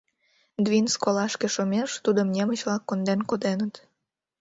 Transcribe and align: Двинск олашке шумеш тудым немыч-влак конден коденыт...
Двинск 0.65 1.01
олашке 1.07 1.47
шумеш 1.55 1.89
тудым 2.05 2.27
немыч-влак 2.35 2.81
конден 2.89 3.19
коденыт... 3.29 3.73